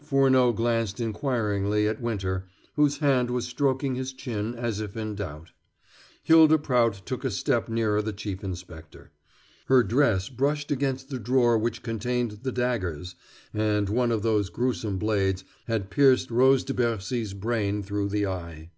Furneaux 0.00 0.54
glanced 0.54 1.00
inquiringly 1.00 1.86
at 1.86 2.00
Winter, 2.00 2.48
whose 2.76 2.96
hand 2.96 3.28
was 3.30 3.46
stroking 3.46 3.94
his 3.94 4.14
chin 4.14 4.54
as 4.54 4.80
if 4.80 4.96
in 4.96 5.14
doubt. 5.14 5.50
Hylda 6.22 6.56
Prout 6.62 7.02
took 7.04 7.26
a 7.26 7.30
step 7.30 7.68
nearer 7.68 8.00
the 8.00 8.14
Chief 8.14 8.42
Inspector. 8.42 9.12
Her 9.66 9.82
dress 9.82 10.30
brushed 10.30 10.70
against 10.70 11.10
the 11.10 11.18
drawer 11.18 11.58
which 11.58 11.82
contained 11.82 12.38
the 12.42 12.52
daggers, 12.52 13.16
and 13.52 13.90
one 13.90 14.10
of 14.10 14.22
those 14.22 14.48
grewsome 14.48 14.96
blades 14.96 15.44
had 15.66 15.90
pierced 15.90 16.30
Rose 16.30 16.64
de 16.64 16.72
Bercy's 16.72 17.34
brain 17.34 17.82
through 17.82 18.08
the 18.08 18.26
eye. 18.26 18.70